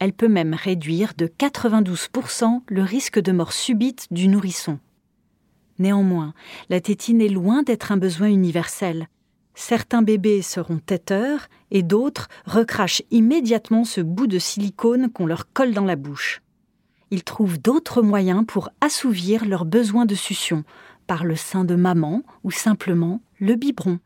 Elle 0.00 0.12
peut 0.12 0.28
même 0.28 0.54
réduire 0.54 1.12
de 1.16 1.26
92% 1.28 2.62
le 2.66 2.82
risque 2.82 3.20
de 3.20 3.30
mort 3.30 3.52
subite 3.52 4.08
du 4.10 4.26
nourrisson. 4.26 4.80
Néanmoins, 5.78 6.34
la 6.68 6.80
tétine 6.80 7.20
est 7.20 7.28
loin 7.28 7.62
d'être 7.62 7.92
un 7.92 7.96
besoin 7.96 8.26
universel. 8.26 9.06
Certains 9.54 10.02
bébés 10.02 10.42
seront 10.42 10.78
têteurs 10.78 11.46
et 11.70 11.84
d'autres 11.84 12.26
recrachent 12.46 13.02
immédiatement 13.12 13.84
ce 13.84 14.00
bout 14.00 14.26
de 14.26 14.40
silicone 14.40 15.10
qu'on 15.12 15.26
leur 15.26 15.52
colle 15.52 15.74
dans 15.74 15.84
la 15.84 15.94
bouche. 15.94 16.42
Ils 17.12 17.22
trouvent 17.22 17.60
d'autres 17.60 18.02
moyens 18.02 18.44
pour 18.48 18.70
assouvir 18.80 19.44
leurs 19.44 19.64
besoins 19.64 20.06
de 20.06 20.16
succion, 20.16 20.64
par 21.06 21.24
le 21.24 21.36
sein 21.36 21.64
de 21.64 21.74
maman 21.74 22.22
ou 22.42 22.50
simplement 22.50 23.20
le 23.44 23.56
biberon. 23.56 23.98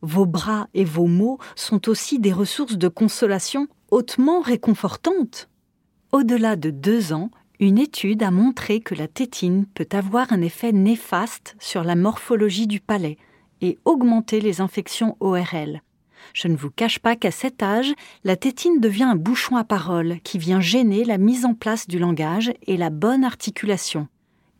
Vos 0.00 0.26
bras 0.26 0.68
et 0.74 0.84
vos 0.84 1.06
mots 1.06 1.38
sont 1.54 1.88
aussi 1.88 2.18
des 2.18 2.32
ressources 2.32 2.78
de 2.78 2.88
consolation 2.88 3.68
hautement 3.90 4.40
réconfortantes. 4.40 5.48
Au-delà 6.12 6.56
de 6.56 6.70
deux 6.70 7.12
ans, 7.12 7.30
une 7.60 7.78
étude 7.78 8.22
a 8.22 8.30
montré 8.30 8.80
que 8.80 8.94
la 8.94 9.06
tétine 9.06 9.66
peut 9.66 9.88
avoir 9.92 10.32
un 10.32 10.40
effet 10.40 10.72
néfaste 10.72 11.56
sur 11.58 11.84
la 11.84 11.94
morphologie 11.94 12.66
du 12.66 12.80
palais 12.80 13.18
et 13.60 13.78
augmenter 13.84 14.40
les 14.40 14.60
infections 14.60 15.16
ORL. 15.20 15.82
Je 16.32 16.48
ne 16.48 16.56
vous 16.56 16.70
cache 16.70 16.98
pas 16.98 17.16
qu'à 17.16 17.30
cet 17.30 17.62
âge, 17.62 17.92
la 18.24 18.36
tétine 18.36 18.80
devient 18.80 19.04
un 19.04 19.16
bouchon 19.16 19.56
à 19.56 19.64
parole 19.64 20.20
qui 20.24 20.38
vient 20.38 20.60
gêner 20.60 21.04
la 21.04 21.18
mise 21.18 21.44
en 21.44 21.54
place 21.54 21.86
du 21.86 21.98
langage 21.98 22.52
et 22.66 22.78
la 22.78 22.88
bonne 22.90 23.24
articulation. 23.24 24.08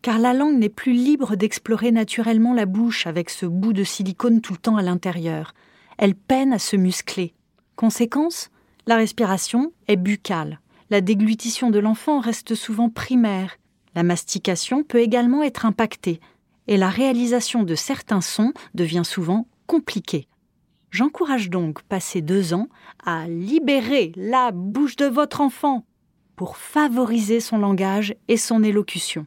Car 0.05 0.19
la 0.19 0.33
langue 0.33 0.59
n'est 0.59 0.69
plus 0.69 0.93
libre 0.93 1.35
d'explorer 1.35 1.91
naturellement 1.91 2.53
la 2.53 2.67
bouche 2.67 3.07
avec 3.07 3.31
ce 3.31 3.47
bout 3.47 3.73
de 3.73 3.83
silicone 3.83 4.39
tout 4.39 4.53
le 4.53 4.59
temps 4.59 4.77
à 4.77 4.83
l'intérieur. 4.83 5.55
Elle 5.97 6.13
peine 6.13 6.53
à 6.53 6.59
se 6.59 6.75
muscler. 6.75 7.33
Conséquence 7.75 8.51
La 8.85 8.97
respiration 8.97 9.73
est 9.87 9.95
buccale. 9.95 10.59
La 10.91 11.01
déglutition 11.01 11.71
de 11.71 11.79
l'enfant 11.79 12.19
reste 12.19 12.53
souvent 12.53 12.91
primaire. 12.91 13.57
La 13.95 14.03
mastication 14.03 14.83
peut 14.83 14.99
également 14.99 15.41
être 15.41 15.65
impactée. 15.65 16.19
Et 16.67 16.77
la 16.77 16.89
réalisation 16.89 17.63
de 17.63 17.73
certains 17.73 18.21
sons 18.21 18.53
devient 18.75 19.01
souvent 19.03 19.47
compliquée. 19.65 20.27
J'encourage 20.91 21.49
donc, 21.49 21.81
passé 21.81 22.21
deux 22.21 22.53
ans, 22.53 22.67
à 23.03 23.27
libérer 23.27 24.11
la 24.15 24.51
bouche 24.51 24.97
de 24.97 25.07
votre 25.07 25.41
enfant 25.41 25.83
pour 26.35 26.57
favoriser 26.57 27.39
son 27.39 27.57
langage 27.57 28.13
et 28.27 28.37
son 28.37 28.61
élocution. 28.61 29.25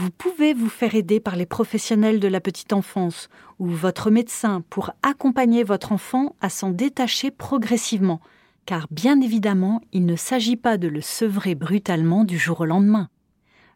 Vous 0.00 0.12
pouvez 0.12 0.54
vous 0.54 0.68
faire 0.68 0.94
aider 0.94 1.18
par 1.18 1.34
les 1.34 1.44
professionnels 1.44 2.20
de 2.20 2.28
la 2.28 2.40
petite 2.40 2.72
enfance 2.72 3.28
ou 3.58 3.66
votre 3.66 4.12
médecin 4.12 4.62
pour 4.70 4.92
accompagner 5.02 5.64
votre 5.64 5.90
enfant 5.90 6.36
à 6.40 6.50
s'en 6.50 6.70
détacher 6.70 7.32
progressivement, 7.32 8.20
car 8.64 8.86
bien 8.92 9.20
évidemment, 9.20 9.80
il 9.92 10.06
ne 10.06 10.14
s'agit 10.14 10.54
pas 10.54 10.78
de 10.78 10.86
le 10.86 11.00
sevrer 11.00 11.56
brutalement 11.56 12.22
du 12.22 12.38
jour 12.38 12.60
au 12.60 12.64
lendemain. 12.64 13.08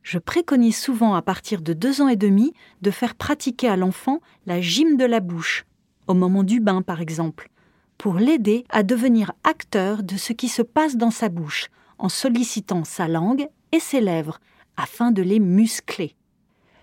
Je 0.05 0.19
préconise 0.19 0.77
souvent 0.77 1.15
à 1.15 1.23
partir 1.23 1.61
de 1.61 1.73
deux 1.73 2.01
ans 2.01 2.09
et 2.09 2.15
demi 2.15 2.53
de 2.83 2.93
faire 2.93 3.17
pratiquer 3.17 3.67
à 3.67 3.77
l'enfant 3.77 4.21
la 4.47 4.61
gym 4.61 4.97
de 4.97 5.05
la 5.05 5.19
bouche, 5.19 5.67
au 6.07 6.15
moment 6.15 6.45
du 6.45 6.61
bain 6.61 6.83
par 6.83 7.01
exemple, 7.01 7.51
pour 7.99 8.15
l'aider 8.15 8.65
à 8.71 8.85
devenir 8.85 9.33
acteur 9.43 10.05
de 10.05 10.17
ce 10.17 10.33
qui 10.33 10.47
se 10.47 10.63
passe 10.63 10.95
dans 10.95 11.11
sa 11.11 11.29
bouche, 11.29 11.69
en 11.99 12.09
sollicitant 12.09 12.85
sa 12.85 13.09
langue 13.09 13.49
et 13.73 13.81
ses 13.81 14.01
lèvres, 14.01 14.39
afin 14.77 15.11
de 15.11 15.23
les 15.23 15.41
muscler. 15.41 16.15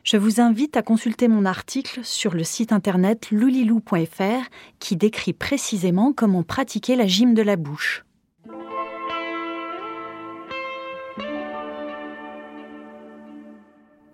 Je 0.03 0.17
vous 0.17 0.41
invite 0.41 0.77
à 0.77 0.81
consulter 0.81 1.27
mon 1.27 1.45
article 1.45 2.03
sur 2.03 2.33
le 2.33 2.43
site 2.43 2.71
internet 2.71 3.31
loulilou.fr 3.31 4.49
qui 4.79 4.95
décrit 4.95 5.33
précisément 5.33 6.13
comment 6.13 6.43
pratiquer 6.43 6.95
la 6.95 7.05
gym 7.05 7.33
de 7.33 7.41
la 7.41 7.57
bouche. 7.57 8.05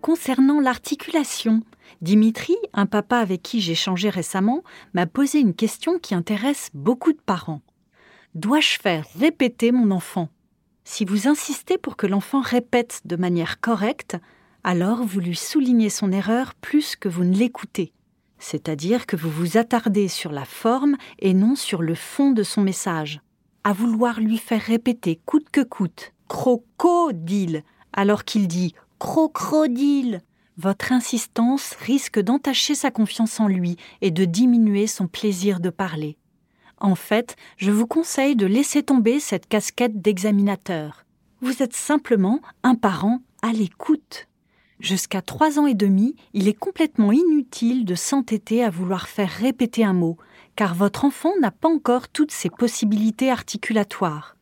Concernant 0.01 0.59
l'articulation, 0.59 1.63
Dimitri, 2.01 2.55
un 2.73 2.85
papa 2.85 3.17
avec 3.17 3.41
qui 3.41 3.61
j'ai 3.61 3.73
changé 3.73 4.09
récemment, 4.09 4.63
m'a 4.93 5.07
posé 5.07 5.39
une 5.39 5.55
question 5.55 5.97
qui 5.97 6.13
intéresse 6.13 6.69
beaucoup 6.73 7.13
de 7.13 7.21
parents. 7.25 7.61
Dois-je 8.35 8.77
faire 8.79 9.07
répéter 9.17 9.71
mon 9.71 9.91
enfant? 9.91 10.29
Si 10.87 11.03
vous 11.03 11.27
insistez 11.27 11.77
pour 11.77 11.97
que 11.97 12.07
l'enfant 12.07 12.41
répète 12.41 13.01
de 13.05 13.15
manière 13.15 13.59
correcte, 13.59 14.17
alors 14.63 15.03
vous 15.03 15.19
lui 15.19 15.35
soulignez 15.35 15.89
son 15.89 16.11
erreur 16.11 16.53
plus 16.53 16.95
que 16.95 17.09
vous 17.09 17.23
ne 17.23 17.35
l'écoutez. 17.35 17.91
C'est-à-dire 18.37 19.07
que 19.07 19.15
vous 19.15 19.31
vous 19.31 19.57
attardez 19.57 20.07
sur 20.07 20.31
la 20.31 20.45
forme 20.45 20.95
et 21.19 21.33
non 21.33 21.55
sur 21.55 21.81
le 21.81 21.95
fond 21.95 22.31
de 22.31 22.43
son 22.43 22.61
message. 22.61 23.19
À 23.63 23.73
vouloir 23.73 24.21
lui 24.21 24.37
faire 24.37 24.61
répéter 24.61 25.19
coûte 25.25 25.49
que 25.51 25.61
coûte 25.61 26.13
crocodile 26.27 27.63
alors 27.91 28.23
qu'il 28.23 28.47
dit 28.47 28.75
crocodile 28.99 30.21
votre 30.57 30.91
insistance 30.91 31.73
risque 31.79 32.19
d'entacher 32.19 32.75
sa 32.75 32.91
confiance 32.91 33.39
en 33.39 33.47
lui 33.47 33.75
et 34.01 34.11
de 34.11 34.23
diminuer 34.23 34.87
son 34.87 35.07
plaisir 35.07 35.59
de 35.59 35.69
parler. 35.69 36.17
En 36.85 36.93
fait, 36.93 37.35
je 37.57 37.71
vous 37.71 37.87
conseille 37.87 38.35
de 38.35 38.45
laisser 38.45 38.83
tomber 38.83 39.19
cette 39.19 39.47
casquette 39.47 40.03
d'examinateur. 40.03 41.03
Vous 41.41 41.63
êtes 41.63 41.73
simplement 41.73 42.41
un 42.61 42.75
parent 42.75 43.21
à 43.41 43.53
l'écoute. 43.53 44.27
Jusqu'à 44.79 45.23
trois 45.23 45.57
ans 45.57 45.65
et 45.65 45.73
demi, 45.73 46.15
il 46.33 46.47
est 46.47 46.53
complètement 46.53 47.11
inutile 47.11 47.85
de 47.85 47.95
s'entêter 47.95 48.63
à 48.63 48.69
vouloir 48.69 49.07
faire 49.07 49.31
répéter 49.31 49.83
un 49.83 49.93
mot, 49.93 50.17
car 50.55 50.75
votre 50.75 51.05
enfant 51.05 51.31
n'a 51.41 51.49
pas 51.49 51.69
encore 51.69 52.07
toutes 52.07 52.29
ses 52.29 52.51
possibilités 52.51 53.31
articulatoires. 53.31 54.37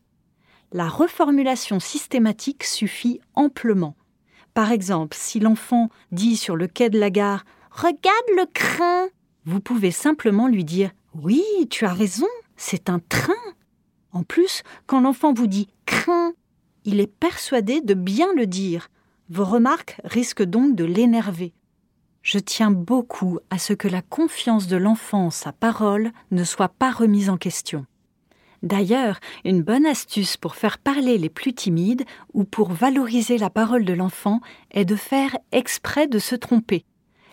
La 0.73 0.89
reformulation 0.89 1.79
systématique 1.79 2.65
suffit 2.65 3.21
amplement. 3.35 3.95
Par 4.53 4.73
exemple, 4.73 5.15
si 5.17 5.39
l'enfant 5.39 5.87
dit 6.11 6.35
sur 6.35 6.57
le 6.57 6.67
quai 6.67 6.89
de 6.89 6.99
la 6.99 7.09
gare 7.09 7.45
Regarde 7.71 8.27
le 8.35 8.45
train 8.53 9.07
vous 9.45 9.59
pouvez 9.59 9.91
simplement 9.91 10.47
lui 10.47 10.63
dire 10.63 10.91
Oui, 11.15 11.43
tu 11.69 11.85
as 11.85 11.93
raison, 11.93 12.27
c'est 12.55 12.89
un 12.89 12.99
train. 12.99 13.33
En 14.13 14.23
plus, 14.23 14.63
quand 14.87 14.99
l'enfant 14.99 15.31
vous 15.31 15.45
dit 15.45 15.67
crin, 15.85 16.33
il 16.85 16.99
est 16.99 17.07
persuadé 17.07 17.81
de 17.81 17.93
bien 17.93 18.33
le 18.33 18.47
dire. 18.47 18.89
Vos 19.29 19.45
remarques 19.45 20.01
risquent 20.03 20.43
donc 20.43 20.75
de 20.75 20.83
l'énerver. 20.83 21.53
Je 22.23 22.39
tiens 22.39 22.71
beaucoup 22.71 23.37
à 23.51 23.59
ce 23.59 23.73
que 23.73 23.87
la 23.87 24.01
confiance 24.01 24.67
de 24.67 24.77
l'enfant 24.77 25.25
en 25.25 25.29
sa 25.29 25.51
parole 25.51 26.11
ne 26.31 26.43
soit 26.43 26.69
pas 26.69 26.91
remise 26.91 27.29
en 27.29 27.37
question. 27.37 27.85
D'ailleurs, 28.63 29.19
une 29.43 29.61
bonne 29.61 29.85
astuce 29.85 30.37
pour 30.37 30.55
faire 30.55 30.79
parler 30.79 31.17
les 31.17 31.29
plus 31.29 31.53
timides 31.53 32.05
ou 32.33 32.43
pour 32.43 32.71
valoriser 32.71 33.37
la 33.37 33.49
parole 33.49 33.85
de 33.85 33.93
l'enfant 33.93 34.39
est 34.71 34.85
de 34.85 34.95
faire 34.95 35.37
exprès 35.51 36.07
de 36.07 36.17
se 36.17 36.33
tromper. 36.33 36.85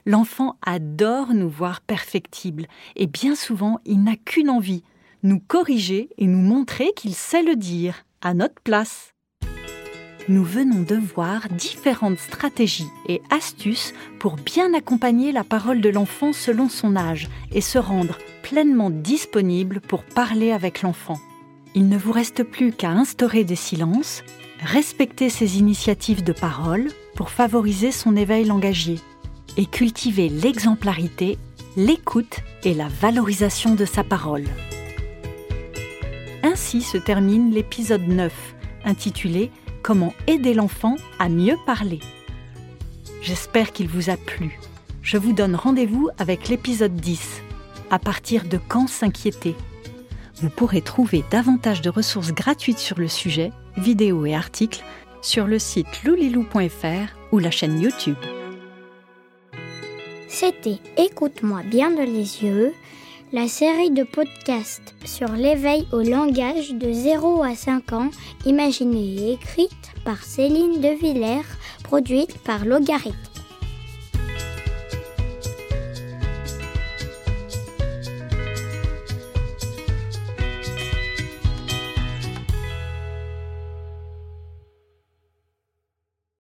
L'enfant 0.07 0.57
adore 0.63 1.35
nous 1.35 1.51
voir 1.51 1.81
perfectibles 1.81 2.67
et 2.97 3.07
bien 3.07 3.35
souvent 3.35 3.79
il 3.85 4.03
n'a 4.03 4.17
qu'une 4.17 4.51
envie, 4.51 4.83
nous 5.23 5.41
corriger 5.41 6.09
et 6.19 6.27
nous 6.27 6.41
montrer 6.41 6.93
qu'il 6.97 7.15
sait 7.15 7.43
le 7.43 7.57
dire, 7.57 8.05
à 8.23 8.35
notre 8.35 8.61
place. 8.63 9.15
Nous 10.29 10.45
venons 10.45 10.83
de 10.83 10.95
voir 10.95 11.49
différentes 11.49 12.19
stratégies 12.19 12.91
et 13.09 13.21
astuces 13.31 13.95
pour 14.19 14.37
bien 14.37 14.75
accompagner 14.75 15.33
la 15.33 15.45
parole 15.45 15.81
de 15.81 15.89
l'enfant 15.89 16.33
selon 16.33 16.69
son 16.69 16.95
âge 16.97 17.29
et 17.53 17.61
se 17.61 17.79
rendre 17.79 18.19
pleinement 18.43 18.91
disponible 18.91 19.81
pour 19.81 20.05
parler 20.05 20.53
avec 20.53 20.83
l'enfant. 20.83 21.19
Il 21.75 21.89
ne 21.89 21.99
vous 21.99 22.13
reste 22.13 22.43
plus 22.45 22.73
qu'à 22.73 22.91
instaurer 22.91 23.45
des 23.45 23.57
silences, 23.57 24.23
respecter 24.61 25.31
ses 25.31 25.59
initiatives 25.59 26.23
de 26.23 26.33
parole 26.33 26.89
pour 27.17 27.31
favoriser 27.31 27.91
son 27.91 28.15
éveil 28.15 28.45
langagier 28.45 29.01
et 29.57 29.67
cultiver 29.67 30.29
l'exemplarité, 30.29 31.39
l'écoute 31.77 32.41
et 32.65 32.75
la 32.75 32.89
valorisation 32.89 33.75
de 33.75 33.85
sa 33.85 34.05
parole. 34.05 34.47
Ainsi 36.43 36.83
se 36.83 36.99
termine 36.99 37.53
l'épisode 37.53 38.07
9, 38.07 38.33
intitulé 38.85 39.51
Comment 39.83 40.15
aider 40.27 40.53
l'enfant 40.53 40.97
à 41.19 41.29
mieux 41.29 41.57
parler. 41.65 42.01
J'espère 43.23 43.73
qu'il 43.73 43.89
vous 43.89 44.11
a 44.11 44.17
plu. 44.17 44.59
Je 45.03 45.17
vous 45.17 45.33
donne 45.33 45.55
rendez-vous 45.55 46.11
avec 46.19 46.49
l'épisode 46.49 46.95
10 46.95 47.43
à 47.91 47.99
partir 47.99 48.45
de 48.45 48.59
quand 48.69 48.89
s'inquiéter 48.89 49.57
Vous 50.37 50.51
pourrez 50.51 50.83
trouver 50.83 51.25
davantage 51.31 51.81
de 51.81 51.91
ressources 51.91 52.33
gratuites 52.33 52.79
sur 52.79 52.99
le 52.99 53.09
sujet, 53.09 53.53
vidéos 53.77 54.27
et 54.27 54.35
articles, 54.35 54.85
sur 55.23 55.47
le 55.47 55.59
site 55.59 56.05
loulilou.fr 56.05 57.17
ou 57.33 57.39
la 57.39 57.51
chaîne 57.51 57.81
YouTube. 57.81 58.17
C'était 60.41 60.79
Écoute-moi 60.97 61.61
bien 61.67 61.91
de 61.91 62.01
les 62.01 62.43
yeux, 62.43 62.73
la 63.31 63.47
série 63.47 63.91
de 63.91 64.05
podcasts 64.05 64.95
sur 65.05 65.29
l'éveil 65.33 65.87
au 65.93 66.01
langage 66.01 66.73
de 66.73 66.91
0 66.91 67.43
à 67.43 67.55
5 67.55 67.93
ans, 67.93 68.11
imaginée 68.47 69.17
et 69.19 69.33
écrite 69.35 69.93
par 70.03 70.25
Céline 70.25 70.81
De 70.81 70.99
Villers, 70.99 71.45
produite 71.83 72.39
par 72.39 72.65
Logarithme. 72.65 73.30